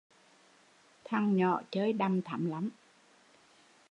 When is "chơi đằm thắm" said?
1.71-2.45